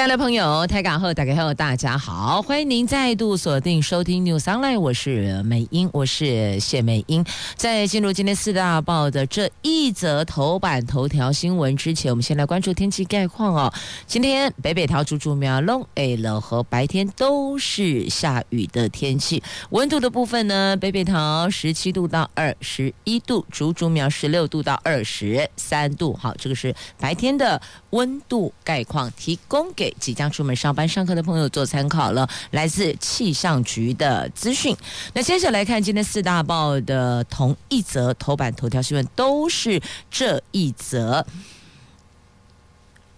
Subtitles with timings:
[0.00, 7.22] 亲爱的朋友，台港后打开后，大家好，欢迎您再度锁定收听 News Online，我是美英，我是谢美英。
[7.54, 13.70] 在进入今天四大报的这一则头版头条新闻之前，我们先来关注天气概况哦。
[14.06, 26.14] 今天北北桃竹竹苗龙 A 了和白天都是下雨的天气，温度的部分呢，北北桃十七度到二十一度，竹竹苗十六度到二十三度。
[26.14, 29.70] 好，这个是白天的温度概况，提供。
[29.76, 34.76] 给即将出门上班上课的朋友做参考了，来自气象局的资讯。
[35.14, 41.26] 那接着来看今天四大报的同一则头版头条新闻，都是这一则：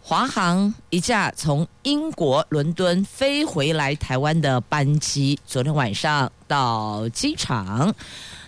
[0.03, 7.95] 华航一架从英国伦敦飞回来台湾的班机，昨天晚上到机场。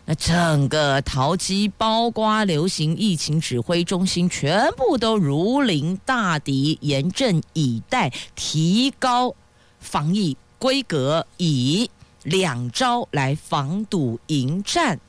[0.07, 9.35] 那整个桃机包瓜流行疫情指挥中心，全部都如临大敌，严阵以待，提高
[9.79, 11.91] 防疫规格，以
[12.23, 15.01] 两招来防堵迎战。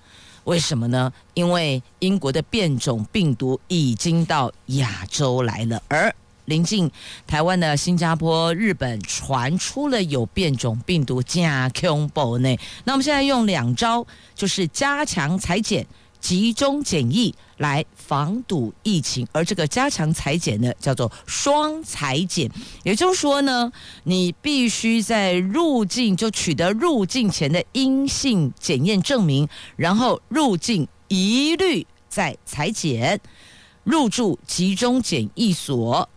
[0.46, 1.12] 为什么呢？
[1.34, 6.16] 因为英国的变种病毒已经到亚洲来了，而
[6.46, 6.90] 临近
[7.28, 12.56] 台湾的新加坡、日本传出了有变种病毒加恐怖呢。
[12.84, 15.86] 那我们现在用两招，就是加强采检、
[16.20, 19.28] 集中检疫来防堵疫情。
[19.32, 22.50] 而这个加强采检呢，叫做双采检，
[22.84, 23.72] 也就是说呢，
[24.04, 33.20] 你必须在入境就取得入境前的阴性检验证明，然后入境一律再采检，
[33.84, 36.10] 入住集中检疫所。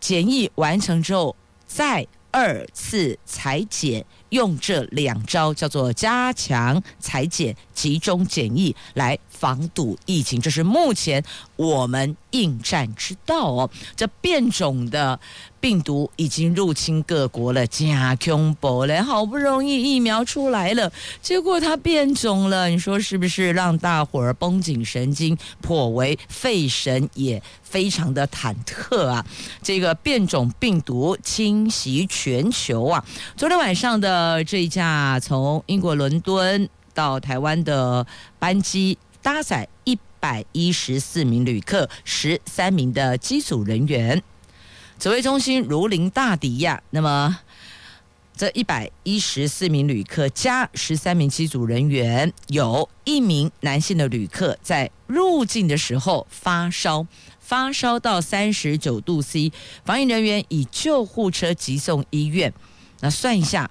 [0.00, 1.34] 检疫完成之后，
[1.66, 11.24] 再二次裁剪，用这两招叫做加强裁剪、集中检疫来防堵疫情，这是目前
[11.56, 13.70] 我们应战之道哦。
[13.94, 15.18] 这变种的。
[15.66, 19.00] 病毒已经入侵各国了，加恐怖嘞！
[19.00, 29.26] 好不容易疫苗出来了，结果它变种了，你说是不是让大伙儿绷紧神经，颇为费神，也非常的忐忑啊？
[29.60, 33.04] 这个变种病毒侵袭全球啊！
[33.36, 38.06] 昨天晚上的这一架从英国伦敦到台湾的
[38.38, 44.22] 班机，搭载一百一十四名旅客，十三名的机组人员。
[44.98, 46.82] 指挥中心如临大敌呀！
[46.90, 47.38] 那么，
[48.34, 57.06] 这一百一十四名旅客加十三名机组人员，有一名男性的旅客在入境的时候发烧，
[57.38, 59.52] 发烧到三十九度 C，
[59.84, 62.52] 防疫人员以救护车急送医院。
[63.00, 63.70] 那算一下。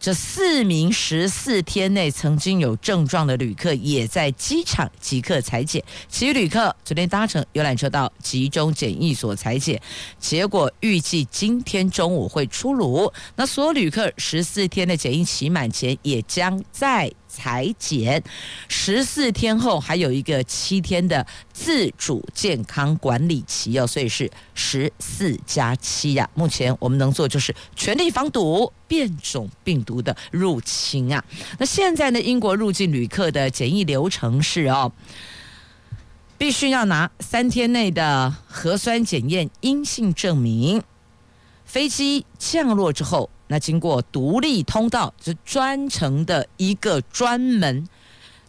[0.00, 5.84] 这四名十四天内曾经有症状的旅客，也在机场即刻裁剪。
[6.08, 9.78] 其余旅客昨天搭乘游览车到集中检疫所裁剪，
[10.18, 13.12] 结果预计今天中午会出炉。
[13.36, 17.12] 那所有旅客十四天的检疫期满前，也将在。
[17.30, 18.22] 裁剪
[18.66, 26.28] 十四天后，还有一个七天的自主健康管理期哦，所以是十四加七呀。
[26.34, 31.24] 目前我们能做就是全力防堵变种病毒的入侵啊。
[31.58, 34.90] 那现在呢，英国入境旅客的检疫流程是哦，
[36.36, 40.82] 必须要拿三天内的核酸检验阴性证明，
[41.64, 43.30] 飞机降落之后。
[43.52, 47.84] 那经过独立通道，是专程的一个专门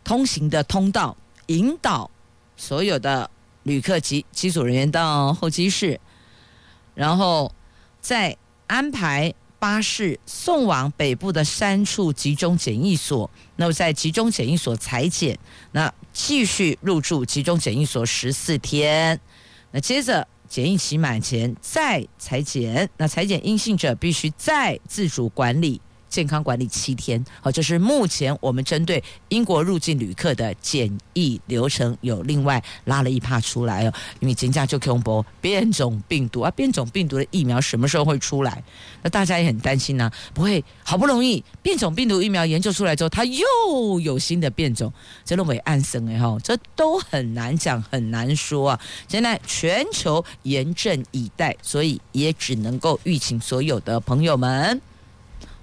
[0.03, 1.17] 通行的通道，
[1.47, 2.11] 引导
[2.55, 3.27] 所有的
[3.63, 5.99] 旅客及机组人员到候机室，
[6.93, 7.51] 然后
[7.99, 13.27] 再安排巴士送往北部的三处集中检疫所。
[13.55, 15.35] 那么在集中检疫所采检，
[15.71, 19.19] 那继续入住集中检疫所十四天。
[19.71, 20.27] 那接着。
[20.51, 25.79] 检疫期满前再裁剪，那裁剪阴性者必须再自主管理。
[26.11, 33.93] 健康管理七天，好，这是目前我们针对英国入境旅客的检疫流程，有另外拉了一帕出来哦。
[34.19, 38.61] 因为金价就恐怖，变种病毒啊，变种病毒的疫苗什么时候会出来？
[39.01, 43.45] 那大家也很担心呢，不会好不容易变种病毒疫苗研究出来之后，它又
[44.01, 44.91] 有新的变种，
[45.23, 48.79] 这都为暗生哎哈，这都很难讲，很难说啊。
[49.07, 54.81] 现在全球严阵以待，所以也只能够预请所有的朋友们。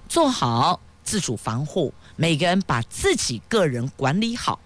[0.09, 4.59] 做好自主防护，每个人把自己个人管理好，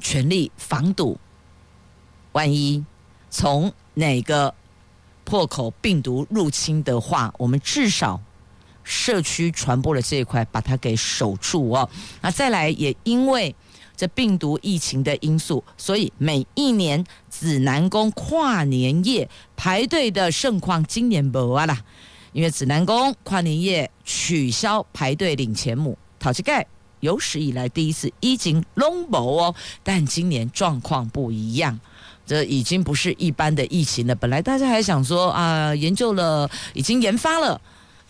[0.00, 1.20] 全力防堵
[2.32, 2.84] 万一
[3.30, 4.54] 从哪个
[5.24, 8.20] 破口病毒入侵的话，我们至少
[8.82, 11.88] 社区传播的这一块把它给守住哦。
[12.22, 13.54] 那再来，也因为
[13.94, 21.76] 这病毒疫情的因素，所以每一年紫南宫跨年夜排队的盛况今年没啊了，
[22.38, 26.64] 因为紫南宫跨年夜取消排队领钱母，讨这盖
[27.00, 31.80] 有史以来第一次一经龙博哦，但今年状况不一样，
[32.24, 34.14] 这已经不是一般的疫情了。
[34.14, 37.60] 本来大家还想说啊，研究了，已经研发了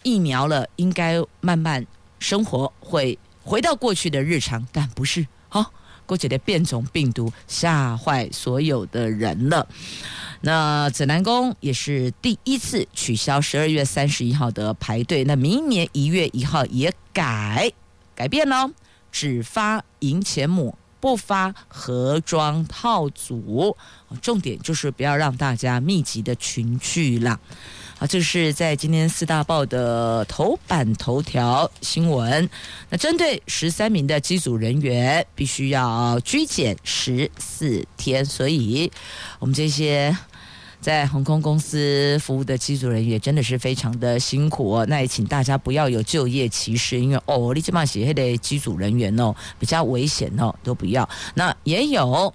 [0.02, 1.86] 疫苗了，应该慢慢
[2.18, 5.26] 生活会回到过去的日常，但不是。
[5.48, 5.72] 好，
[6.08, 9.68] 过去的变种病毒吓坏所有的人了。
[10.40, 17.70] 那指南宫也是第一次取消十二月三十一号的排队，那明年一月一号也改
[18.14, 18.70] 改变了，
[19.12, 23.76] 只发银钱母，不发盒装套组。
[24.22, 27.38] 重点就是不要让大家密集的群聚了。
[27.98, 32.48] 啊，这是在今天四大报的头版头条新闻。
[32.90, 38.88] 那针对十三名的机组人员，必须要拘检十四天，所以
[39.40, 40.16] 我们这些
[40.80, 44.86] 在航空公司服务的机组人员真的是非常的辛苦哦。
[44.88, 51.08] 那也请大家不要有就业歧视，因为哦，你这么写的机组人员哦比较危险哦，都不要。
[51.34, 52.32] 那也有。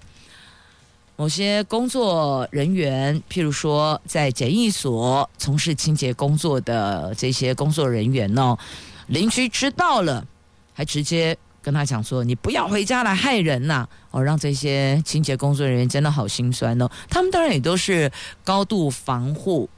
[1.16, 8.58] 某些工作人员，譬如说在检疫所从事清洁工作的这些工作人员哦，
[9.06, 10.26] 邻居知道了，
[10.72, 16.90] 还直接跟他讲说：“你不要回家来害人呐、！”哦，让这些清洁工作人员真的好心酸哦。
[17.08, 18.10] 他们当然也都是
[18.42, 19.70] 高度防护。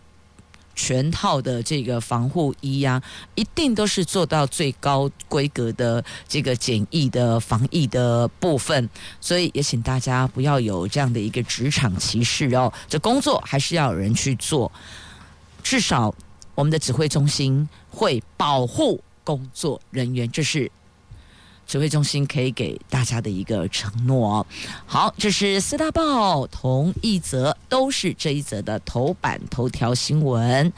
[0.76, 3.02] 全套的这个防护衣呀、
[3.34, 8.88] 一定都是做到最高规格的这个简易的防疫的部分，
[9.20, 12.73] 所以也请大家不要有这样的一个职场歧视哦。
[12.88, 14.70] 这工作还是要有人去做，
[15.62, 16.14] 至少
[16.55, 20.70] 我们的指挥中心会保护工作人员，这是。
[21.67, 24.47] 指挥中心可以给大家的一个承诺哦。
[24.87, 30.73] 好，这是四大报同一则，都是这一则的头版头条新闻。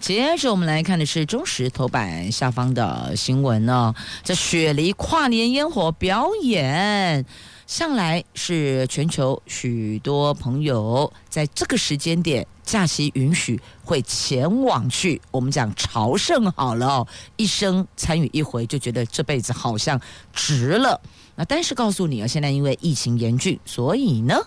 [0.00, 3.94] 接着我们来看的是中时头版下方的新闻呢，
[4.24, 7.24] 这雪梨跨年烟火表演。
[7.64, 20.00] 向来是全球许多朋友在这个时间点假期允许会前往去，我们讲朝圣好了哦，一生参与一回就觉得这辈子好像
[20.32, 21.00] 值了。
[21.34, 24.38] 那但是告诉你啊，现在因为疫情严峻，所以呢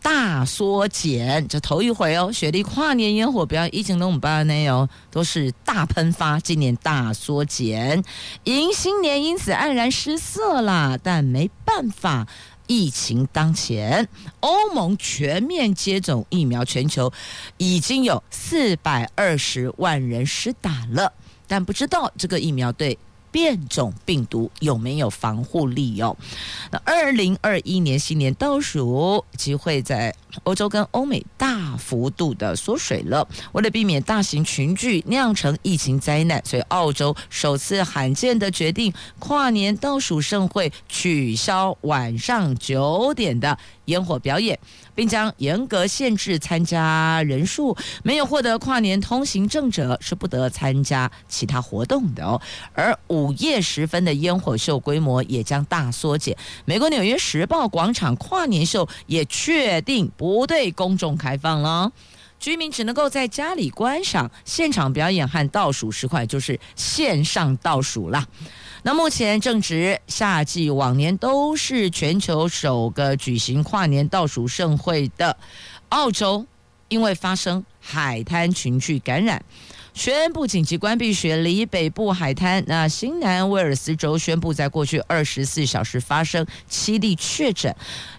[0.00, 8.02] 大缩减，这头一回哦，雪莉跨年烟火表演疫情都不办呢哦，都是大喷发，今年大缩减，
[8.44, 12.26] 迎新年因此黯然失色啦，但没办法。
[12.70, 14.08] 疫情当前，
[14.38, 17.12] 欧盟全面接种疫苗，全球
[17.56, 21.12] 已经有四百二十万人施打了，
[21.48, 22.96] 但不知道这个疫苗对。
[23.30, 26.16] 变种病毒有没有防护力哦？
[26.70, 33.26] 那二零二一年新年倒数机会在欧洲跟欧美大幅度的缩水了。
[33.52, 43.58] 为了避免大型群聚酿成疫情灾难，所以澳洲首次罕见的决定跨年倒数盛会取消晚上九点的
[43.90, 44.58] 烟火表演。
[45.00, 52.38] 并将严格限制参加人数，没有获得跨年通行证者是不得参加其他活动的哦。
[52.74, 56.36] 而午夜时分的烟火秀规模也将大缩减。
[56.66, 61.90] 美国《纽约时报》广场跨年秀也确定不对公众开放了，
[62.40, 68.26] 居民只能够在家里观赏现场表演和倒数十块，就是线上倒数啦。
[68.82, 75.36] 那目前正值夏季，往年都是全球首个举行跨年倒数盛会的
[75.90, 76.46] 澳洲，
[76.88, 79.44] 因为发生海滩群聚感染，
[79.94, 82.62] 宣布紧急关闭雪梨北部海滩。
[82.66, 87.74] 那新南威尔斯州宣布，在过去二十四小时发生七例确诊。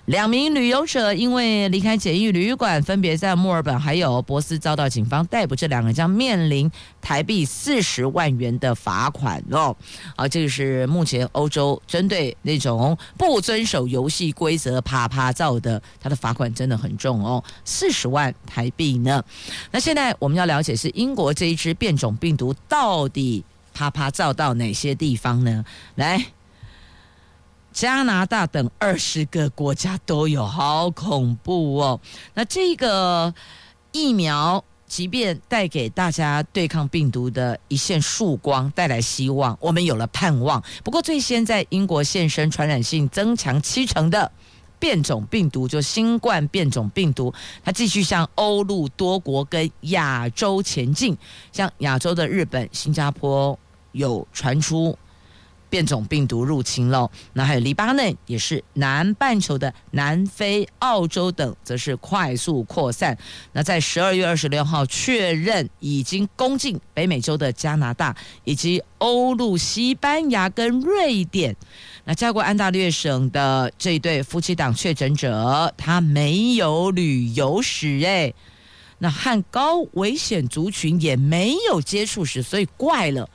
[0.05, 9.75] 两名旅游者因为离开检疫旅馆，分别在墨尔本还有博斯遭到警方逮捕，这两个人将面临台币四十万元的罚款哦。
[10.15, 19.23] 啊，这个是目前欧洲针对那种不遵守游戏规则啪啪造的，他的罚款真的很重哦，四十万台币呢。
[19.71, 25.63] 那现在我们要了解是英国这一支变种病毒到底啪啪造到哪些地方呢？
[25.95, 26.25] 来。
[27.73, 32.01] 加拿大等二十个国家都有，好恐怖哦！
[32.33, 33.33] 那这个
[33.93, 40.61] 疫苗，即便带给大家对抗病毒的一线曙光，带来希望，我们有了盼望。
[40.83, 44.29] 不过，最先在英国现身传染性增强七成的
[44.81, 47.31] 变种病毒，就新冠变种病毒，
[47.63, 51.15] 它继续向欧陆多国跟亚洲前进，
[51.51, 53.57] 像亚洲的日本、新加坡
[53.91, 54.97] 有传出。
[55.71, 63.17] 变种病毒入侵了，那还有黎巴嫩，也是南半球的南非、澳洲等，则是快速扩散。
[63.53, 68.13] 那在十二月二十六号确认已经攻进北美洲的加拿大，
[68.43, 71.55] 以及欧陆西班牙跟瑞典。
[72.03, 78.35] 那加国安大略省的这一对夫妻档确诊者，他没有旅游史诶，
[78.97, 83.29] 那和高危险族群也没有接触史，所以怪了。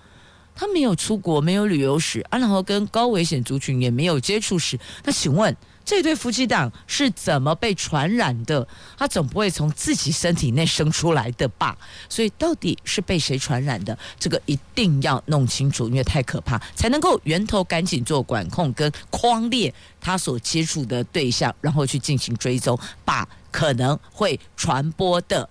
[0.57, 4.77] 他没有出国，没有旅游史啊，然后跟高危险族群也没有接触史。
[5.05, 8.67] 那请问这对夫妻档是怎么被传染的？
[8.97, 11.77] 他总不会从自己身体内生出来的吧？
[12.09, 13.97] 所以到底是被谁传染的？
[14.19, 25.49] 这个一定要弄清楚，因为太可怕，才能够源头赶紧做管控跟框列他所接触的对象，然后去进行追踪，把可能会传播的。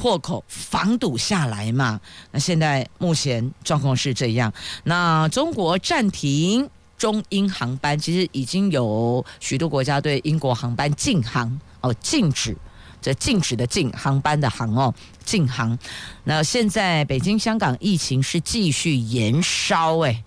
[0.00, 2.00] 破口防堵下来嘛？
[2.30, 4.50] 那现在目前状况是这样。
[4.84, 6.66] 那中国暂停
[6.96, 12.56] 中英航班，其实已经有许多国家对英国航班禁航哦，禁止
[13.02, 15.78] 这禁止的禁航班的航哦，禁航。
[16.24, 20.24] 那现在北京、香港疫情是继续延烧哎。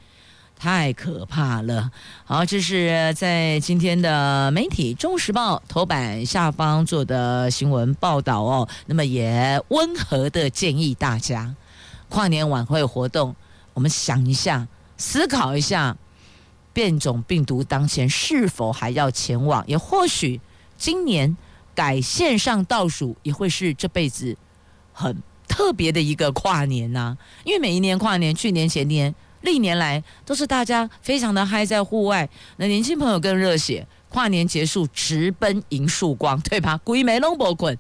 [0.64, 1.92] 太可怕了！
[2.24, 8.70] 好，这是在今天的媒体《中时报》头版下方做的新闻报道哦。
[8.86, 11.54] 那么也温和的建议大家，
[12.08, 13.36] 跨年晚会活动，
[13.74, 14.66] 我们想一下，
[14.96, 15.98] 思考一下，
[16.72, 19.62] 变种病毒当前是否还要前往？
[19.68, 20.40] 也或许
[20.78, 21.36] 今年
[21.76, 24.38] 改线上倒数，也会是这辈子
[24.94, 29.14] 很特别的一个跨年呐、因为每一年跨年，去年、前年。
[29.44, 36.80] 历年来都是大家非常的嗨在户外，那年轻朋友更热血，跨年结束直奔迎曙光，对吧？
[36.84, 37.78] 鬼没弄不滚，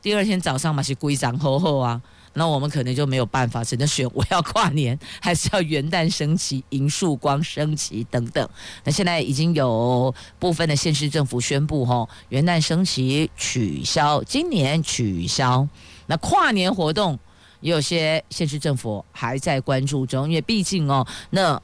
[0.00, 2.00] 第二天早上嘛是鬼长厚厚啊，
[2.34, 8.48] 那我们可能就没有办法，只能选我要跨年，还是要元旦升旗、迎曙光升旗等等。
[8.84, 15.66] 那现在已经有部分的县市政府宣布，吼，元旦升旗取消，今年取消，
[16.06, 17.18] 那跨年活动。
[17.60, 21.60] 也有些县市政府还在关注中，因为毕竟哦，那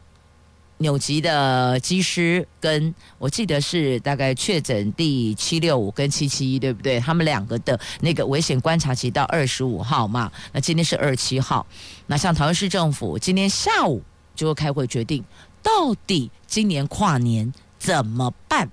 [0.78, 6.98] 纽吉的机师跟我记得是大概确诊第七六五跟七七一，对不对？
[6.98, 11.64] 他们两个的那个危险观察期到二十五号嘛，那今天是二十七号，
[12.08, 14.02] 那像桃园市政府今天下午
[14.34, 15.22] 就会开会决定，
[15.62, 18.68] 到底今年跨年怎么办，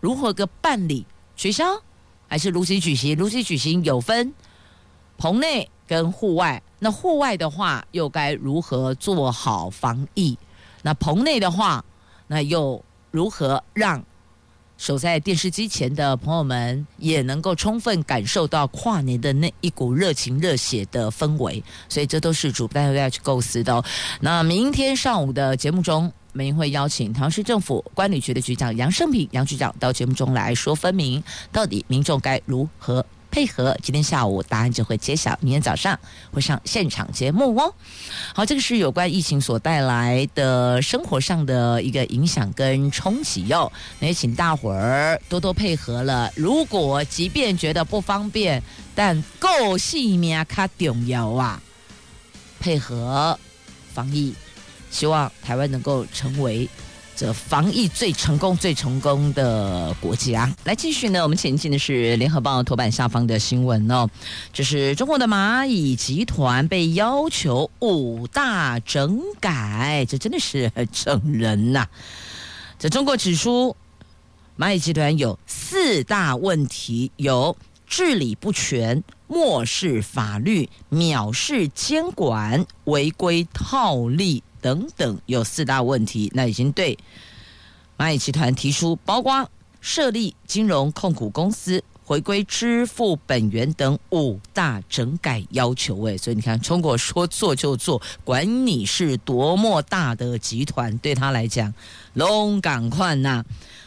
[0.00, 1.04] 如何个办理，
[1.36, 1.66] 取消
[2.26, 3.14] 还是如期举行？
[3.14, 4.32] 如期举行有分
[5.18, 5.68] 棚内。
[5.86, 10.36] 跟户外，那户外的话又该如何做好防疫？
[10.82, 11.84] 那棚内的话，
[12.26, 14.02] 那又如何让
[14.76, 21.62] 守在电视机前的朋友们也能够充分感受到跨年的那一股热情热血的氛围？
[21.88, 23.84] 所以这都是主办单位要去构思的哦。
[24.20, 31.22] 那明天上午的节目中，我们会邀请桃园市政府观旅局的局长杨胜平杨局长到节目中来说分明，
[31.52, 33.06] 到底民众该如何。
[33.34, 35.98] 配合今天下午答案就会揭晓，明天早上
[36.30, 37.74] 会上现场节目哦。
[38.32, 43.72] 好，这个是有关疫情所带来的生活上的一个影响跟冲击哟。
[43.98, 46.30] 那也请大伙儿多多配合了。
[46.36, 48.62] 如果即便觉得不方便，
[48.94, 51.60] 但够性命卡重要啊！
[52.60, 53.36] 配合
[53.92, 54.32] 防疫，
[54.92, 56.68] 希望台湾能够成为。
[57.16, 61.22] 这防疫最成功、最成功的国家，来继续呢。
[61.22, 64.08] 我们前进的是联合报头版下方的新闻哦。
[64.52, 71.86] 这是中国的蚂蚁集团被要求五大整改，这真的是整人呐、
[72.78, 73.76] 这中国指出，
[74.58, 77.56] 蚂蚁集团有四大问题：有
[77.86, 84.42] 治理不全、漠视法律、藐视监管、违规套利。
[84.64, 86.98] 等等，有四大问题，那已经对
[87.98, 89.46] 蚂蚁集团提出，包括
[89.82, 96.02] 设立金融控股公司、回归支付本源等五大整改要求。
[96.08, 101.74] 哎，所以你看，中国说做就做，管你是多么大的集团，对他来讲，
[102.14, 103.44] 龙赶快呐。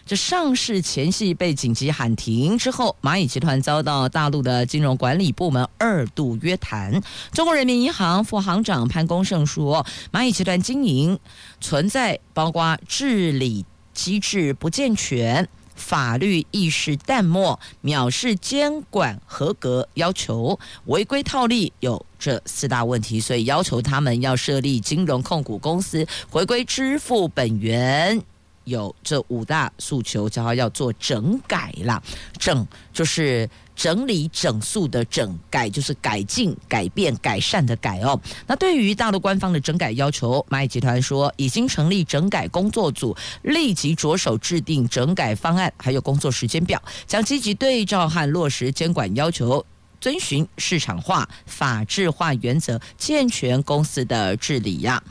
[0.07, 7.03] 这上市前夕被紧急喊停之后，蚂蚁集团遭到大陆的金融管理部门二度约谈。
[7.33, 11.19] 中国人民银行副行长潘功胜说，蚂蚁集团经营
[11.59, 15.45] 存在包括治理机制不健全、
[15.75, 28.23] 法律意识淡漠、藐视监管合格要求、违规套利，有这四大问题，所以要求他们要设立金融控股公司，回归支付本源。
[28.67, 32.01] 有这五大诉求，叫他要做整改啦。
[32.37, 38.19] 整就是整理整肃的整，改就是改进、改变、改善的改哦。
[38.45, 49.65] 那对于大陆官方的整改要求，蚂蚁集团说已经成立整改工作组，立即着手制定整改方案，还有工作时间表，将积极对照和落实监管要求。
[49.99, 55.01] 遵循市场化、法治化原则，健全公司的治理呀。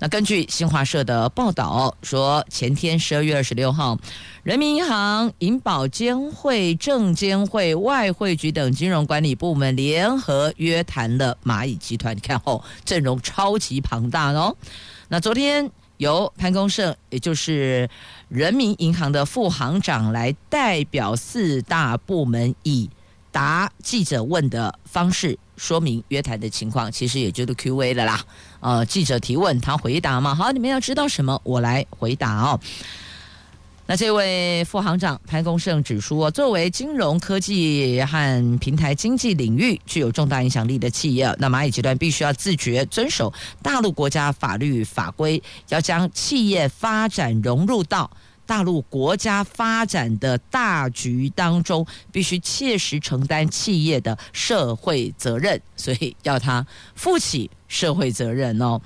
[0.00, 3.98] 那根据新华社的报道说，前天十二月二十六号，
[4.44, 12.16] 人民银行、银保监会、证监会、外汇局等金融管理部门联合约谈了蚂蚁集团。
[12.16, 14.56] 你看后阵容超级庞大哦。
[15.08, 17.90] 那昨天由潘功胜，也就是
[18.28, 22.88] 人民银行的副行长来代表四大部门以。
[23.30, 28.24] 答记者问的方式说明约谈的情况，其实也就是 Q&A 了啦。
[28.60, 30.34] 呃，记者提问，他回答嘛。
[30.34, 32.60] 好，你们要知道什么，我来回答哦。
[33.86, 43.32] 那这位副行长潘功胜指出，作为金融科技和平台经济领域具有重大影响力的企业，那蚂蚁集团必须要自觉遵守
[43.62, 48.10] 大陆国家法律法规，要将企业发展融入到。
[48.48, 58.80] 大陆国家发展的大局当中，必须切实承担企业的社会责任，所以要他负起社会责任哦。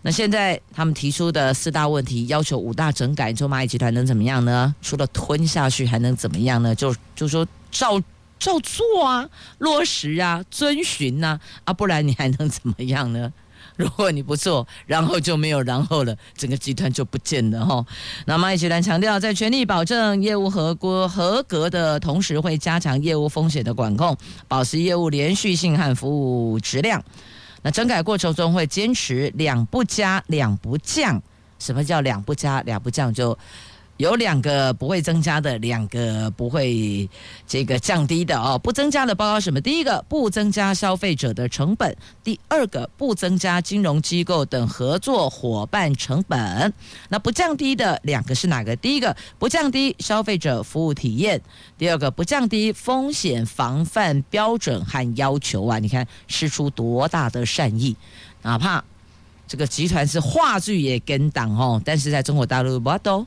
[0.00, 4.74] 那现在他们提出的四大问题，要求五大整改，你说蚂蚁集团能怎么样呢？
[4.80, 6.74] 除了吞下去，还能怎么样呢？
[6.74, 8.00] 就就说照
[8.38, 13.30] 照做啊，落实啊，遵循呐，啊，不然你还能怎么样呢？
[13.78, 17.84] 如果你不做，然后就没有然后了，整个集团就不见了哈。
[18.24, 24.16] 那蚂蚁集团强调，在全力保证业务合规合格的同时，会加强业务风险的管控，
[24.48, 27.02] 保持业务连续性和服务质量。
[27.62, 31.22] 那整改过程中会坚持两不加、两不降。
[31.58, 33.12] 什么叫两不加、两不降？
[33.12, 33.36] 就
[33.98, 37.08] 有两个不会增加的，两个不会
[37.46, 38.58] 这个降低的哦。
[38.58, 39.60] 不增加的包括什么？
[39.60, 41.90] 第一个，不增加消费者的成本；
[42.22, 46.72] 第二个，不增加金融机构等合作伙伴成本。
[47.08, 48.76] 那不降低的两个是哪个？
[48.76, 51.38] 第一个，不降低消费者服务体验；
[51.78, 55.78] 第二个，不降低风险防范标准和要求啊！
[55.78, 57.96] 你看，施出多大的善意，
[58.42, 58.84] 哪怕
[59.48, 63.26] 这个集团是话剧也跟党哦，但是在中国大陆不都。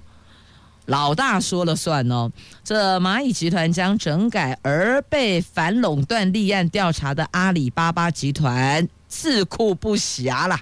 [0.89, 2.32] 老大说了算哦，
[2.63, 10.60] 这蚂蚁集团将整改而被反垄断立案调查的阿里巴巴集团自顾不暇了。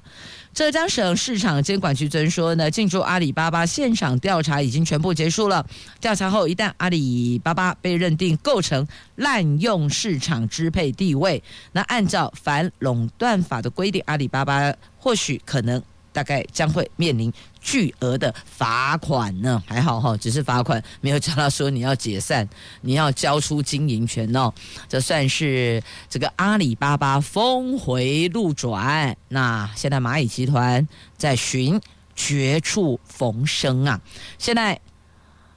[0.54, 5.66] 浙江省市场监管局曾说呢，进驻阿里巴巴现场调查已经全部结束了。
[6.02, 8.86] 调查后，一旦阿里巴巴被认定构成
[9.16, 15.82] 滥用市场支配地位，那按照反垄断法的规定，阿里巴巴或许可能。
[16.12, 22.48] 大概将会面临巨额的罚款呢，还好哈，只是罚款，没有叫他说你要解散，
[22.82, 24.54] 你要交出经营权哦，
[24.89, 29.15] 这算是这个阿里巴巴峰回路转。
[29.30, 31.80] 那现在蚂蚁集团在寻
[32.15, 34.02] 绝处逢生啊，
[34.38, 34.80] 现在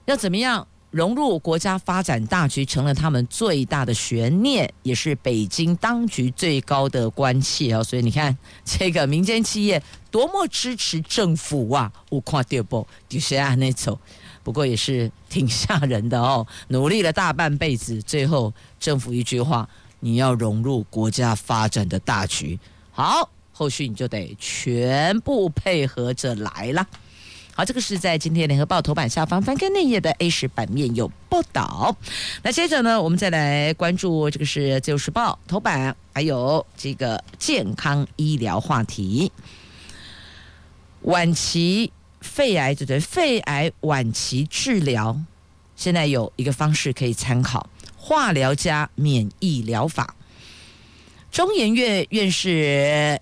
[0.04, 0.66] 要怎么样？
[0.90, 7.84] 融入国家发展大局成了他们最大的悬念，也是北京当局最高的关切哦。
[7.84, 11.92] 所以你看，这个民间企业多么支持政府啊！
[12.08, 13.96] 我看到不，就是那种，
[14.42, 16.44] 不过也是挺吓人的哦。
[16.68, 19.68] 努力了大半辈子，最后政府一句话：
[20.00, 22.58] 你要融入国家发展的大局，
[22.90, 26.84] 好，后续你就得全部配合着来了。
[27.60, 31.94] 好，这个是在今天联合报头版下方翻开内页的 A 十版面有报道。
[32.42, 39.30] 那接着呢，我们再来关注这个是自由时报头版，还有这个健康医疗话题。
[41.02, 41.92] 晚期
[42.22, 42.98] 肺癌，对对？
[42.98, 45.20] 肺癌晚期治疗，
[45.76, 50.16] 现在有一个方式可以参考：化疗加免疫疗法。
[51.30, 53.20] 中研院院士。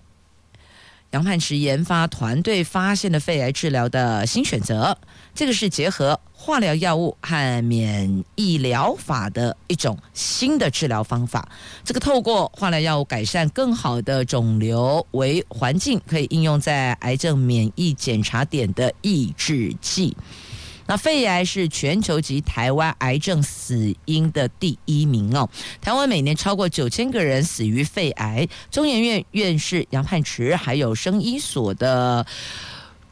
[1.11, 4.95] 杨盼池研发团队发现了肺癌治疗的新选择，
[5.33, 11.49] 这个是结合化疗药物和免疫疗法的一种新的治疗方法。
[11.83, 20.15] 这个透过化疗药物改善更好的肿瘤为环境，可以应用在癌症免疫检查点的抑制剂。
[20.89, 25.47] 那肺癌是全球及台湾癌症死因的第一名哦。
[25.79, 28.49] 台湾每年超过九千个人死于肺癌。
[28.71, 32.25] 中研院院士杨盼池，还有生医所的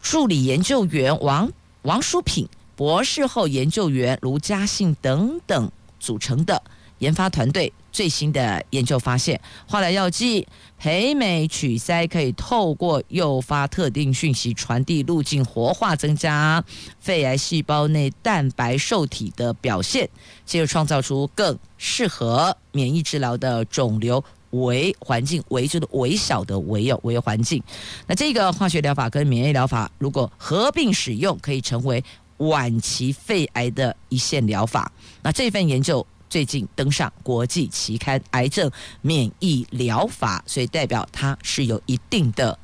[0.02, 1.52] 助理研究员王
[1.84, 6.60] 王淑品、博士后研究员卢嘉信等等组成的
[7.00, 16.64] 研发团队最新的研究发现，化疗药剂培美曲塞可以透过诱发特定讯息传递路径活化，增加
[17.00, 20.10] 肺癌细胞内蛋白受体的表现，
[20.46, 27.62] 进而创造出更适合免疫治疗的肿瘤微环境，微就是微小的微有微环境。
[28.08, 32.04] 那这个化学疗法跟免疫疗法如果合并使用，可以成为
[32.38, 34.92] 晚期肺癌的一线疗法。
[35.22, 36.06] 那这份研究。
[36.30, 38.70] 最近登上国际期刊《癌症
[39.02, 42.58] 免疫疗法》，所以代表它是有一定的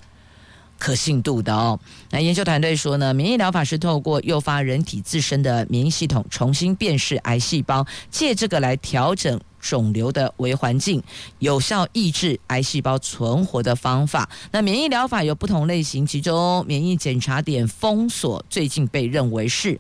[0.78, 1.80] 可信度的哦。
[2.10, 11.02] 那研究团队说呢，免疫疗法是透过诱发人体自身的免疫系统重新辨识癌细胞，借这个来调整肿瘤的微环境，
[11.40, 14.30] 有效抑制癌细胞存活的方法。
[14.52, 19.80] 那免疫疗法有不同类型，其中免疫检查点封锁最近被认为是。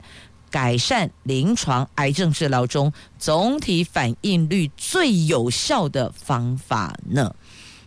[0.53, 7.33] 改善临床癌症治疗中总体反应率最有效的方法呢？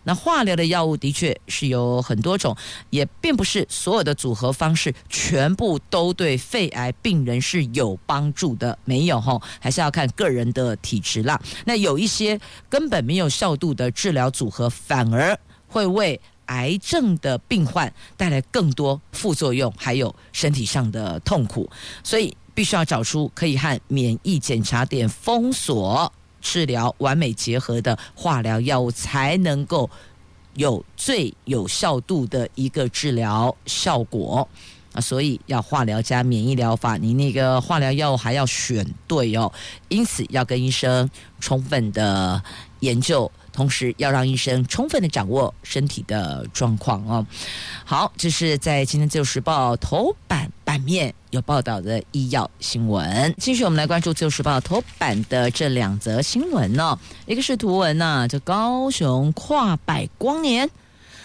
[0.03, 2.53] 那化疗的药物的确是有很多种，
[2.89, 11.39] 也并不是所有的组合方式全部都对肺癌病人是有帮助的，没有吼，还是要看个人的体质啦。
[11.63, 21.69] 那有一些根本没有效度的治疗组合，反而会为癌症的病患带来更多副作用，还有身体上的痛苦，
[22.03, 22.35] 所以。
[22.57, 29.87] 必须要找出可以和免疫检查点封锁治疗完美结合的化疗药物，才能够
[30.55, 34.49] 有最有效度的一个治疗效果
[34.91, 34.99] 啊！
[34.99, 39.53] 所以要化疗加免疫疗法，你那个化疗药物还要选对哦。
[39.89, 41.07] 因此要跟医生
[41.39, 42.41] 充分的
[42.79, 43.31] 研究。
[43.57, 47.25] 同时要让医生充分的掌握身体的状况哦。
[47.83, 53.33] 好，这是在今天《自由时报》头版版面有报道的医药新闻。
[53.39, 56.99] 继续，我们来关注《自由时报》头版的这两则新闻呢。
[57.25, 60.69] 一个是图文呢，这高雄跨百光年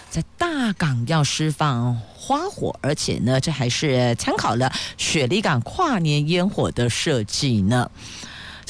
[0.09, 7.91] 在大港要释放花火，而且呢，这还是参考了雪梨港跨年烟火的设计呢。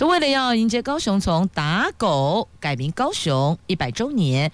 [0.08, 4.50] 为了要迎接高雄从打狗改名高雄一百周年，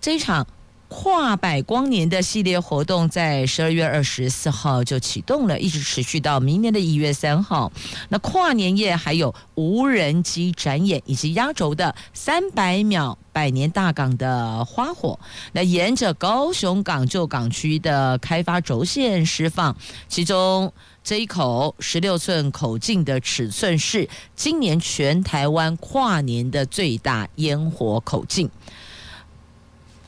[0.00, 0.46] 这一场
[0.88, 7.70] 跨百光年的系列活动在十二月二十四号就启动了，一直持续到明年的一月三号。
[8.08, 15.20] 那跨年夜还有无人机展演以及压轴的三百秒百年大港的花火，
[15.52, 19.76] 那沿着高雄港旧港区的开发轴线释放，
[20.08, 20.72] 其中。
[21.02, 28.50] 这一口十六寸口径的尺寸是今年全台湾跨年的最大烟火口径。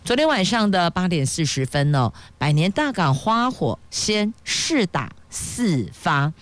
[0.04, 6.32] 昨天晚上的八点四十分呢，百年大港花火先试打四发。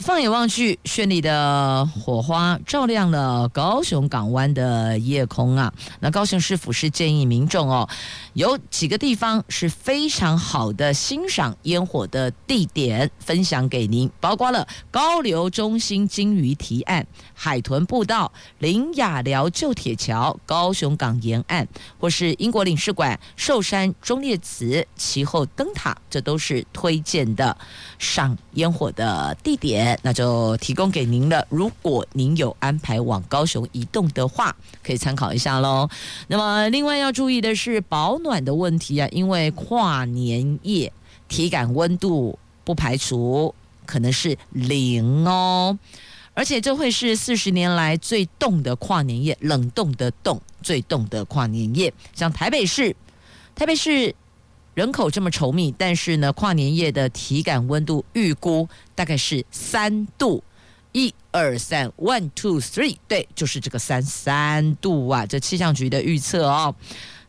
[0.00, 5.70] 放眼望去，绚丽的火花照亮了高雄港湾的夜空啊！
[6.00, 7.86] 那高雄市府是建议民众哦，
[8.32, 27.54] 有几个地方是非常好的欣赏烟火的地点，分享给您，包括了高流中心鲸鱼堤岸、海豚步道、林雅寮旧铁桥、高雄港沿岸，或是英国领事馆、寿山忠烈祠、其后灯塔，这都是推荐的
[27.98, 29.89] 赏烟火的地点。
[30.02, 31.46] 那就提供给您了。
[31.48, 35.88] 如果您有安排往高雄移动的话，可以参考一下喽。
[36.28, 40.92] 那么，另外要注意的是保暖的问题啊，因为跨年夜
[41.28, 43.54] 体感温度不排除
[43.86, 45.78] 可能是零哦，
[46.34, 51.92] 而且这会是四十年来最冻的跨年夜，冷冻的冻，最冻的跨年夜。
[52.14, 52.94] 像台北市，
[53.54, 54.14] 台北市。
[54.80, 60.42] 人口这么稠密，但是呢，跨年夜的体感温度预估大概是三度，
[60.92, 66.74] 一二三，one two three，对，就是这个三三度啊，这气象局的预测哦。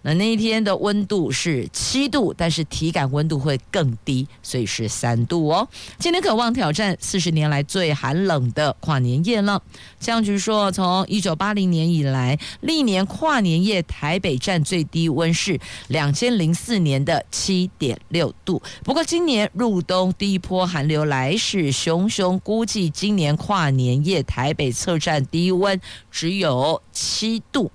[0.04, 5.68] 那那一天的温度是七度，但是体感温度会更低，所以是三度哦。
[6.00, 9.62] 今天渴望挑战四十年来最寒冷的跨年夜了。
[10.00, 18.62] 气象局说，从一九八零年以来，历年跨年夜台北站最低温是两千零四年的七点六度。
[18.84, 27.72] 不过今年入冬第一波寒流来势汹汹，估计今年跨年夜台北测站低温只有七度。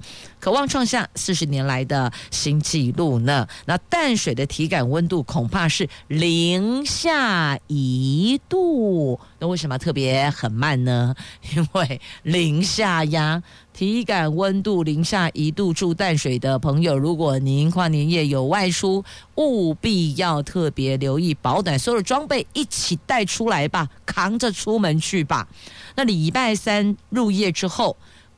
[0.46, 3.48] 渴望创下四十年来的新纪录呢。
[3.64, 9.18] 那淡水的体感温度恐怕是零下一度。
[9.40, 11.16] 那为什么特别很慢呢？
[11.56, 15.72] 因为零下呀，体感温度零下一度。
[15.74, 19.04] 住淡水的朋友，如果您跨年夜有外出，
[19.34, 25.48] 务必要特别留意保暖，所有装备一起带出来吧，扛着出门去吧。
[25.96, 27.96] 那礼拜三入夜之后。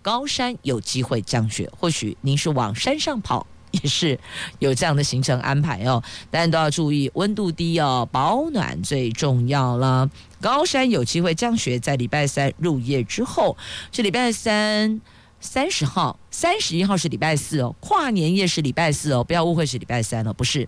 [0.09, 1.71] 高山有机会降雪。
[1.79, 4.19] 或许您是往山上跑，也是
[4.59, 6.03] 有这样的行程安排哦。
[6.31, 10.09] 但都要注意温度低哦，保暖最重要了。
[10.41, 13.55] 高山有机会降雪，在礼拜三入夜之后，
[13.93, 14.99] 是礼拜三。
[15.41, 20.67] 三十号、三十一号是礼拜四哦，跨年夜是礼拜四哦，不要误会是礼拜三哦，不是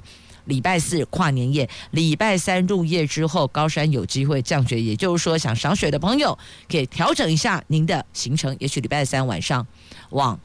[0.51, 6.37] 礼拜四跨年夜，礼拜三入夜之后，高山有机会降雪，也就是说，想赏雪的朋友
[6.69, 9.65] 可以调整一下您的行程，也许礼拜三晚上
[10.11, 10.39] 往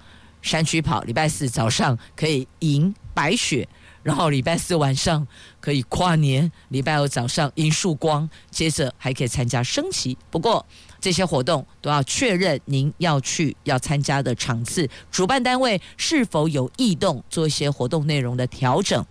[0.44, 3.68] 山区跑，礼拜四早上可以迎白雪，
[4.04, 5.28] 然后礼拜四晚上
[5.60, 10.16] 可以跨年，礼拜五早上迎曙光，接着还可以参加升旗。
[10.30, 10.64] 不过，
[11.02, 19.04] 这些活动都要确认您要去要参加的场次，主办单位是否有异动，做一些活动内容的调整，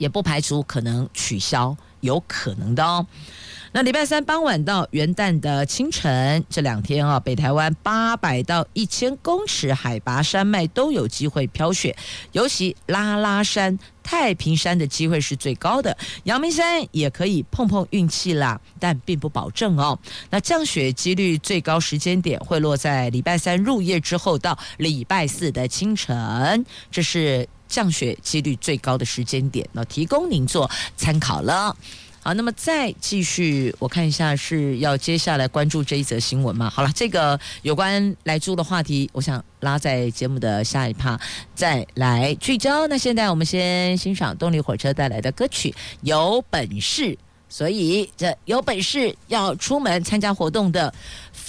[0.00, 3.06] 也不排除可能取消，有可能的哦。
[3.72, 11.94] 那礼拜三傍晚到元旦的清晨，这两天啊，北台湾八百到一千公尺海拔山脉都有机会飘雪，
[12.32, 19.96] 尤其拉拉山、太平山的机会是最高的，阳明山也可以碰碰运气啦，但并不保证哦。
[20.30, 31.74] 那降雪几率最高时间点会落在礼拜三入夜之后到礼拜四的清晨，这是降雪几率最高的时间点，那提供您做参考了。
[32.22, 36.68] 好，那么再继续，我看一下是要接下来关注这一则新闻吗？
[36.68, 41.18] 好了，这个有关来猪的话题，我想拉在节目的下一趴
[41.54, 42.86] 再来聚焦。
[42.88, 45.70] 那现在我们先欣赏动力火车带来的歌曲
[46.02, 47.04] 《有本事》，
[47.48, 50.92] 所以这有本事要出门参加活动的，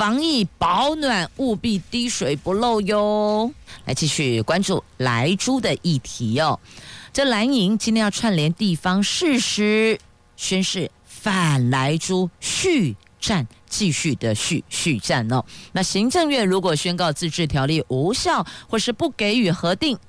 [0.02, 3.54] 防疫保暖务必滴水不漏哟。
[3.86, 6.60] 来继续关注莱猪的议题哦。
[7.14, 10.00] 这蓝营今天要串联地方誓师。
[10.36, 15.46] 宣誓反莱猪续战，继续的续续战哦。
[15.72, 20.00] 那行政院如果宣告自治条例无效，或是不给予核定，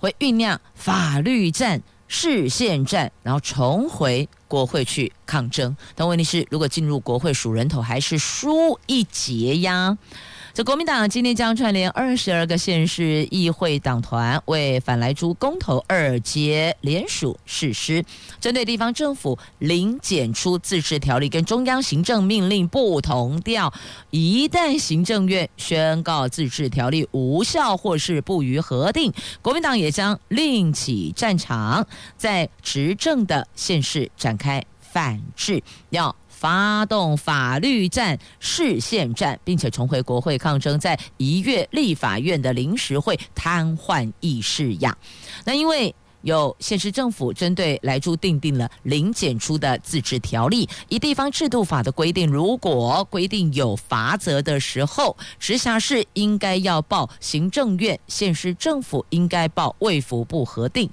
[0.00, 5.76] 会酝酿法律战、视线战，然后重回国会去抗争。
[5.94, 9.96] 但问题是，如果进入国会数人头，还是输一截呀？
[10.58, 18.04] 这国民党今天将串联二十二个县市议会党团，为反莱猪公投二阶联署誓师。
[18.40, 23.72] 针对地方政府零检出自治条例跟中央行政命令不同调，
[24.10, 36.16] 一旦行政院宣告自治条例无效或是不予核定，国民党也将另起战场，在执政的县市展开反制，要。
[36.38, 44.96] 发动法律战、市县战，并且重回国会抗争，在一月立法院的临时会瘫痪议事呀。
[45.44, 60.88] 那因为有县市政府针对莱猪订定了零检出的自治条例，以地方制度法的规定，如果规定有罚则的时候，直辖市应该要报行政院，县市政府应该报卫福部核定。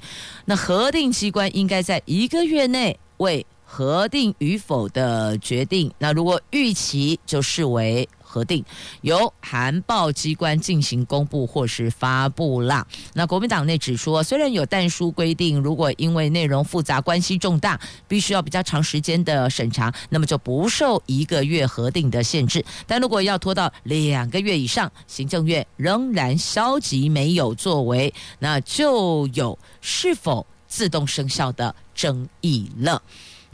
[0.45, 3.45] 那核定机关应该在一个月内为。
[3.75, 8.63] 核定与否的决定，那如果逾期就视为核定，
[9.01, 12.87] 由函报机关进行公布或是发布啦。
[13.15, 22.63] 那国民党内指出，虽然有但书规定，如果因为内容复杂、关系重大，必须要比较长时间的审查，那么就不受一个月核定的限制。
[22.87, 33.01] 但如果要拖到两个月以上，行政院仍然消极没有作为，那就有是否自动生效的争议了。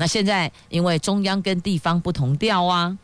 [0.02, 2.98] 那现在因为中央跟地方不同调啊，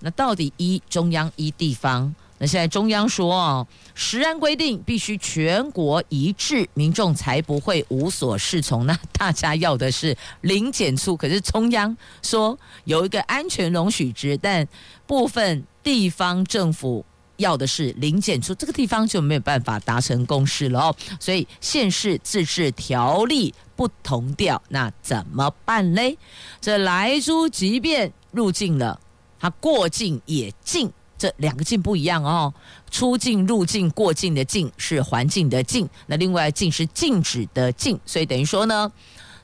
[0.00, 2.12] 那到底一中央一地方？
[2.38, 8.84] 那现在中央说哦，食安规定必须全国一致，民众才不会无所适从。
[8.86, 14.66] 那大家要的是零检出，可是中央说有一个安全容许值，但
[15.06, 17.04] 部分地方政府。
[17.38, 20.96] 要的是零检出，这个地方就没有办法达成共识了哦。
[21.18, 26.16] 所以县市自治条例不同调，那怎么办嘞？
[26.60, 28.98] 这莱猪即便入境了，
[29.38, 32.52] 它过境也进，这两个境不一样哦。
[32.90, 38.90] 出境、入境、过境的境是环境的境，那另外禁是禁止的禁，所以等于说呢，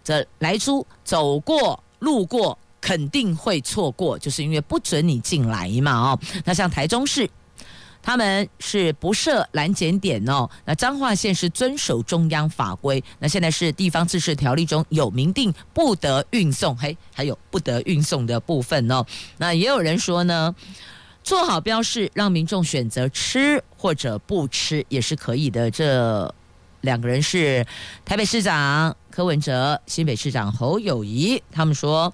[0.05, 6.21] 这莱猪走过、路过肯定会错过，就是因为不准你进来嘛哦。
[6.45, 7.29] 那像台中市。
[8.09, 10.49] 他们是不设拦检点哦。
[10.65, 13.05] 那彰化县是遵守中央法规。
[13.19, 19.05] 那现在是地方自治条例中有明定不得运送，嘿，还有不得运送的部分哦。
[19.37, 20.55] 那也有人说呢，
[21.23, 25.71] 做好标示，让民众选择吃或者不吃也是可以的。
[25.71, 26.35] 这
[26.81, 27.67] 两个人是
[28.07, 31.43] 台北市长柯文哲、新北市长侯友谊。
[31.53, 32.11] 他们说，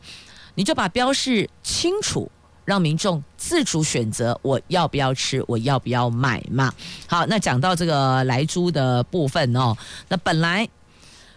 [0.56, 2.28] 你就把标示清楚。
[2.64, 6.72] 让民众自主选择我要不要吃，我要不要买嘛。
[7.06, 9.76] 好，那讲到这个莱猪的部分哦，
[10.08, 10.68] 那本来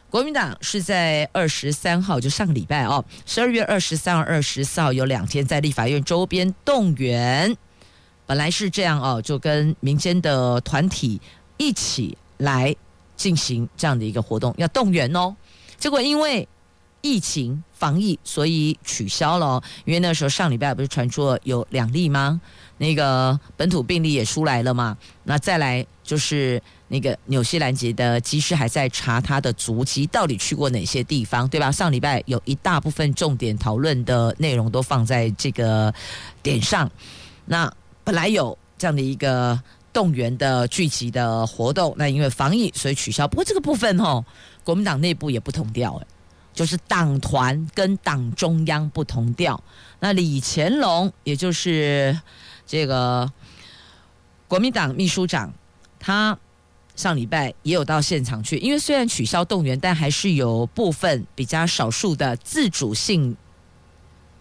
[0.10, 7.56] 国民党是在二十三号，就上个礼拜哦，十二月二十三号、二十四号有两天在立法院周边动员，
[8.26, 11.20] 本来是这样哦，就跟民间的团体
[11.58, 12.76] 一起来
[13.16, 15.36] 进行这样的一个活动，要动员哦，
[15.78, 16.48] 结果因为。
[17.02, 19.62] 疫情防疫，所以取消了。
[19.86, 22.40] 因为那时候上礼拜不是传出有两例吗？
[22.78, 24.98] 那个本土病例也出来了嘛。
[25.24, 31.72] 那再来就是那个纽西兰籍的机师还在查他的足迹，到底去过哪些地方，对吧？
[31.72, 35.94] 上礼拜有一大部分重点讨论的内容都放在这个
[36.44, 36.90] 点上。
[37.46, 37.72] 那
[38.04, 39.60] 本来有这样的一个
[39.92, 43.28] 动员的聚集的活动，那因为防疫所以取消。
[43.28, 44.24] 不过这个部分哦，
[44.64, 46.08] 国民党内部也不同调哎。
[46.58, 49.64] 就是党团跟党中央不同调。
[50.00, 52.20] 那李乾龙，也就是
[52.66, 53.32] 这个
[54.48, 55.54] 国民党秘书长，
[56.00, 56.36] 他
[56.96, 58.58] 上礼拜也有到现场去。
[58.58, 63.38] 因为虽然取消动员，但还是有部分比较少数的自主性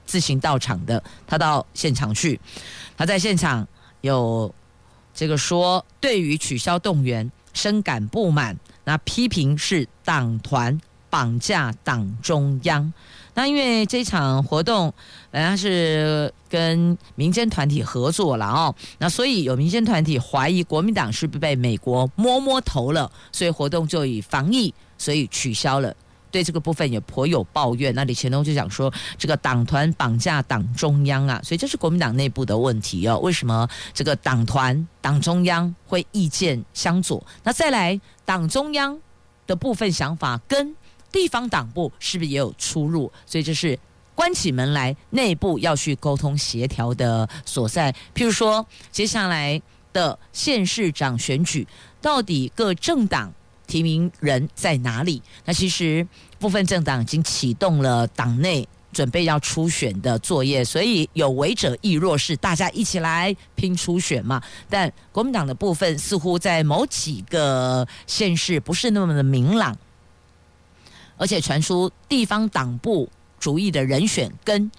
[0.07, 2.41] 自行到场的，他到现场去。
[2.97, 3.69] 他在现场
[4.01, 4.55] 有
[5.13, 10.81] 这个说，对于取消动员深感不满，那批评是党团。
[11.09, 12.93] 绑架党中央，
[13.35, 14.93] 那因为这场活动
[15.31, 25.95] 本来是跟民间团体合作了哦，那所以有民间团体怀疑国民党是不是被美国摸摸头了，所以活动就以防疫所以取消了。
[26.29, 27.95] 对这个部分也颇有抱怨。
[27.95, 33.19] 那李乾隆就讲说，这个党团绑架党中央啊，所以这是国民党内部的问题哦。
[33.21, 37.25] 为什么这个党团党中央会意见相左？
[37.43, 38.99] 那再来党中央
[39.47, 40.75] 的部分想法跟
[41.17, 43.11] 地方党部是不是也有出入？
[43.25, 43.77] 所以这是
[44.15, 47.91] 关起门来内部要去沟通协调的所在。
[48.15, 49.61] 譬如说，接下来
[49.95, 51.67] 的县市长选举，
[52.03, 53.33] 到底各政党
[53.67, 55.23] 提名人在哪里？
[55.47, 56.07] 那其实
[56.39, 64.43] 部分政党已经启动了党内准备要初选的作业，所以有为者亦若是，大家一起来拼初选嘛。
[64.69, 69.75] 但国民党的部分似乎在某几个县市不是那么的明朗。
[71.17, 74.71] 而且传出地方党部主义的人选跟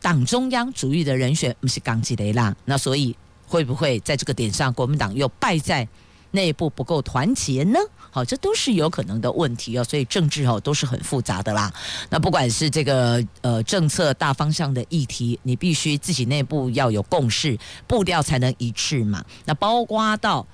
[0.00, 5.86] 党中央主义的人选不是刚吉雷啦，那所以会不会在这个点上国民党又败在
[6.30, 7.78] 内部不够团结呢？
[8.10, 9.84] 好，这都是有可能的问题哦。
[9.84, 11.72] 所以政治哦都是很复杂的啦。
[12.10, 19.24] 那不管是这个呃政策大方向的议题，你必须自己内部要有共识，步调才能一致嘛。
[19.44, 20.46] 那包括到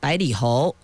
[0.00, 0.74] 百里侯。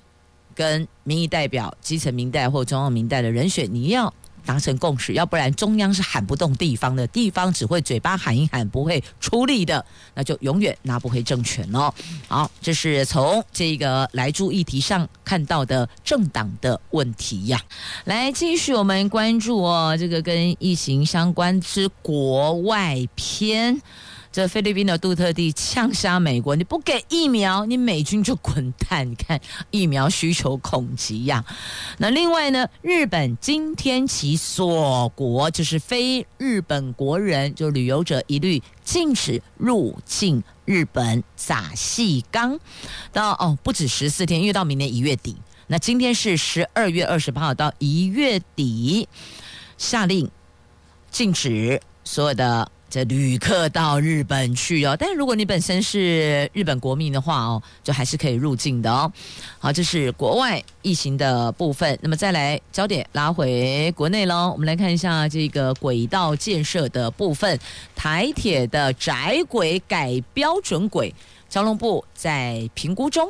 [0.54, 4.12] 跟民意代表、基层民代或中央民代的人选，你要
[4.46, 11.92] 达成共识，要不然中央是喊不动地方的，地方只会嘴巴喊一喊，不会出力的，那就永远拿不回政权哦。
[12.28, 17.58] 好，这是从这个莱猪议题上看到的政党的问题呀。
[18.04, 23.80] 来，继续我们关注哦，这个跟疫情相关之国外篇。
[24.34, 29.08] 这菲律宾的杜特地呛杀美国，你不给疫苗，你美军就滚蛋！
[29.08, 31.44] 你看疫苗需求恐急呀。
[31.98, 41.22] 那另外呢，日本今天起锁国，就是非日本国人，就旅游者一律禁止入境日本。
[41.36, 42.58] 撒细钢
[43.12, 45.36] 到哦，不止十四天，因为到明年一月底。
[45.68, 49.08] 那今天是十二月二十八号到一月底，
[49.78, 50.28] 下令
[51.12, 52.68] 禁止所有的。
[52.94, 59.12] 这旅客到日本去哦，但如果你本身是日本国民的话哦，就还是可以入境的哦。
[59.58, 61.98] 好，这是国外疫情的部分。
[62.00, 67.58] 那么再来焦点拉回国内喽，我们来看一下这个轨道建设的部分。
[67.96, 71.12] 台铁的窄轨改标准轨，
[71.48, 73.28] 交通部在评估中。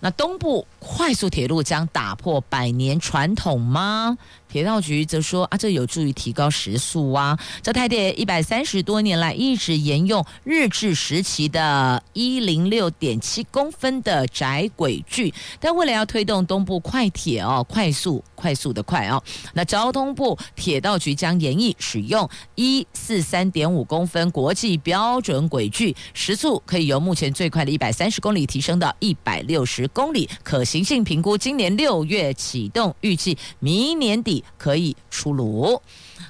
[0.00, 4.16] 那东部快速铁路将打破百年传统吗？
[4.48, 7.38] 铁道局则说啊，这有助于提高时速啊。
[7.62, 35.80] 这台铁一百三十多年来一直沿用日治时期的一零六点七公分的窄轨距，但为了要推动东部快铁哦，快速快速的快哦，那交通部铁道局将研议使用一四三点五公分国际标准轨距，时速可以由目前最快的一百三十公里提升到一百六十公里，可行性评估今年六月启动，预计明年底可以出炉。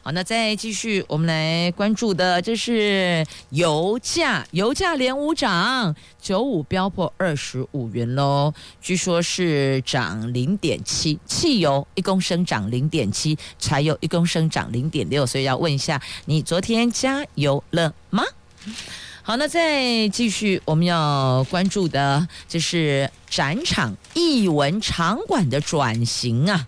[0.01, 18.23] 好，那再继续，我们来关注的这是油价，油价连五涨，九五飙破二十五元喽，据说是涨零点七，汽油一公升涨零点七，柴油一公升涨零点六，所以要问一下，你昨天加油了吗？
[19.29, 26.67] 好，那再继续，我们要关注的就是展场艺文场馆的转型啊。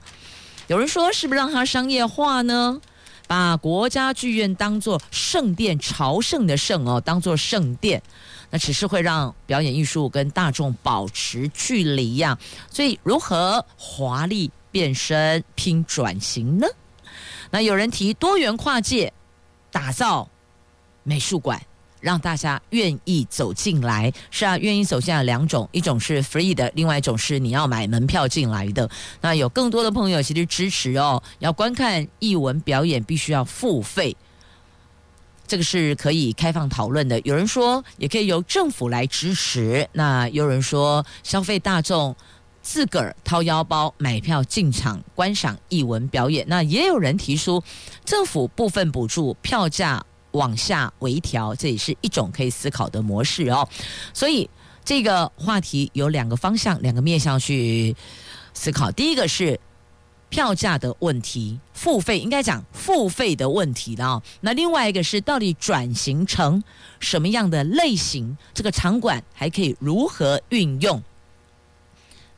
[0.67, 2.79] 有人说，是不是让它商业化呢？
[3.27, 8.03] 把国家剧院当做圣殿，朝圣的圣哦，当做圣殿，
[8.51, 12.39] 那只是会让表演艺术跟大众保持距离呀。
[12.71, 16.67] 所以，如何华丽变身拼转型呢？
[17.51, 19.15] 那有人提多元跨界，
[19.73, 20.29] 打造
[21.03, 21.59] 美术馆。
[22.01, 28.89] 让大家愿意走进来，是啊，愿意走进来两种，一种是 free 的，另外一种是你要买门票进来的。
[29.21, 34.17] 那有更多的朋友其实支持哦，要观看艺文表演必须要付费，
[35.47, 37.21] 这个是可以开放讨论的。
[37.21, 42.17] 有人说也可以由政府来支持，那有人说消费大众
[42.63, 47.63] 自个儿掏腰包买票进场观赏艺文表演，那也有人提出
[48.05, 50.05] 政府部分补助票价。
[50.33, 53.69] 往下微调，这也是一种可以思考的模式哦。
[54.13, 54.49] 所以
[54.85, 57.95] 这个话题有两个方向、两个面向去
[58.55, 58.91] 思考。
[58.91, 59.59] 第一个是
[60.29, 64.23] 票价的问题，付费应该讲付费的问题了哦。
[64.41, 66.63] 那另外一个是到底转型成
[67.01, 68.37] 什么样的类型？
[68.55, 71.03] 这个场馆还可以如何运用，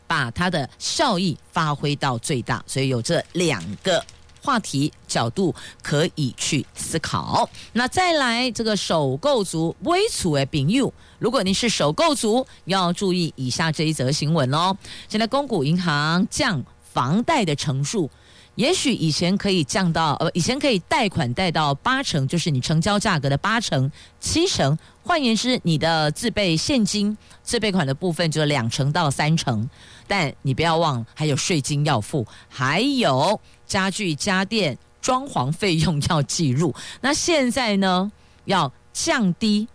[0.07, 2.65] 把它的效益发挥到最大？
[2.67, 4.05] 所以有这两个。
[4.43, 7.49] 话题角度可以去思考。
[7.73, 14.77] 那再来这个首购族微处的朋友，如果你是首购族，要注意以下这一则新闻哦。
[15.09, 16.63] 现在公股银行降
[16.93, 18.11] 房贷的成数，
[18.57, 24.77] 也许以前可以降到呃，以前可以贷款贷到八成，就是你成交价格的八成、七成。
[25.05, 29.69] 换言之，你的自备现金自备款的部分就两成到三成。
[30.07, 33.41] 但你不要忘了，还有税金要付，还有。
[33.73, 36.75] 家具、家电、装潢费用要计入。
[37.01, 38.13] 那现在呢，
[38.45, 39.67] 要降低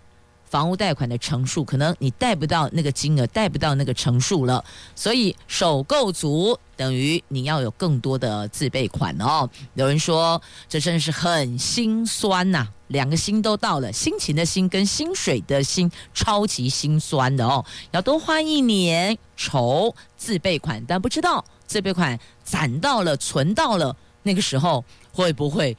[0.46, 4.64] 房屋贷款的成数，可能你贷不到那个金额，贷不到那个成数了。
[4.94, 9.50] 所以首购族等于你要有更多的自备款哦。
[9.74, 10.40] 有人说，
[10.70, 17.66] 这真是很心酸呐、两个心都到了，心情的心跟薪水的薪，超级心酸的哦。
[17.90, 21.44] 要多花一年筹自备款，但不知道。
[21.68, 23.94] 这笔款攒到了，存到了，
[24.24, 25.76] 那个时候会不会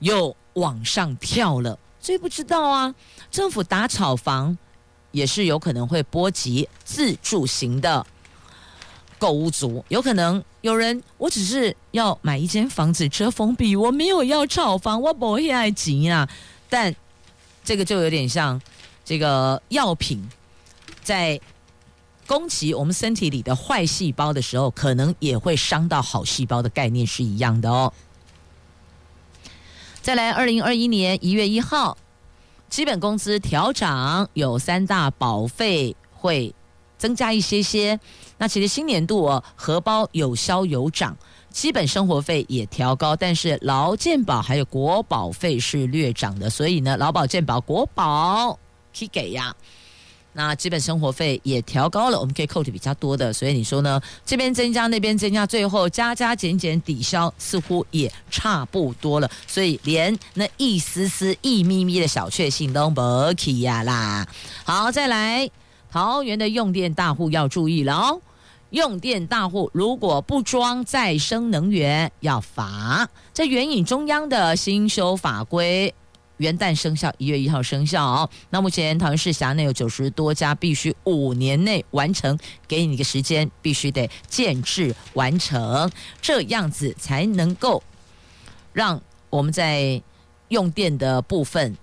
[0.00, 1.78] 又往上跳了？
[1.98, 2.94] 这不知道啊。
[3.30, 4.56] 政府打炒房
[5.12, 8.06] 也是有可能会波及自住型的
[9.18, 16.28] 购物族，有可能有人我只是要买一间房子遮风避雨，我没有要炒房，我不会爱急啊。
[16.68, 16.94] 但
[17.64, 18.60] 这个就有点像
[19.06, 20.28] 这个药品
[21.02, 21.40] 在。
[22.26, 27.92] 攻击我们身体里的坏细胞的时候，可能也会伤到好细胞的概念是一样的哦。
[30.02, 31.96] 再来，二零二一年一月一号，
[32.68, 36.54] 基本工资调涨，有三大保费会
[36.98, 37.98] 增加一些些。
[38.38, 41.16] 那其实新年度哦，荷包有消有涨，
[41.50, 48.58] 基本生活费也调高，但是劳健保还有国保费是略涨的，所以呢，劳保健保国保
[48.96, 49.54] 可以给呀。
[50.36, 53.98] 那基本生活费也调高了，我们可以扣的比较多的，所以你说呢？
[54.26, 59.30] 这边增加，那边增加，最后加加减减抵消，似乎也差不多了。
[59.46, 64.26] 所以连那一丝丝、一咪咪的小确幸都没起呀啦。
[64.62, 65.50] 好，再来，
[65.90, 68.20] 桃园的用电大户要注意了哦。
[68.70, 73.08] 用电大户如果不装再生能源，要罚。
[73.32, 75.94] 这援引中央的新修法规。
[76.38, 78.28] 元旦生效，一月一号生效哦。
[78.50, 87.82] 那目前桃园市辖内有九十多家，必须五年内完成，给你一个时间，必须得建制完成，这样子才能够
[88.72, 90.02] 让我们在
[90.48, 91.76] 用电的部分。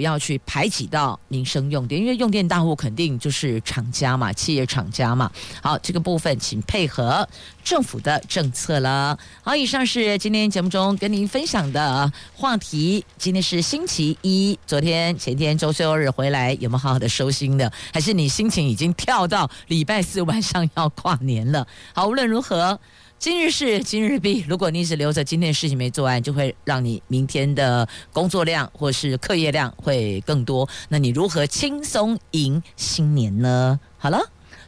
[0.00, 5.30] 不要去排挤到民生用电，因为用电大户肯定就是厂家嘛，企业厂家嘛。
[5.60, 7.28] 好，这个部分请配合
[7.62, 9.18] 政府的政策了。
[9.42, 13.04] 好，以上是今天节目中跟您分享的话题。
[13.18, 17.70] 今天是星期一，昨天前天周休日回来，有没有好好的收心的？
[17.92, 21.66] 还是你心情已经跳到礼拜四晚上要跨年了？
[21.92, 22.80] 好，无论如何。
[23.20, 30.66] 今日事今日毕，如果你只留着今天的事情没做完，就会让你明天的工作量或是课业量会更多。
[30.88, 33.78] 那你如何轻松迎新年呢？
[33.98, 34.18] 好了，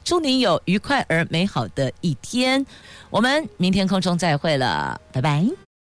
[0.05, 2.66] 祝您有愉快而美好的一天。
[3.09, 5.46] 我们明天空中再会了，拜拜。